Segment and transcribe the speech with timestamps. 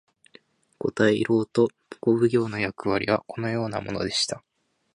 [0.79, 1.67] 五大老と
[1.99, 4.43] 五奉行の役割はこのようなものでした。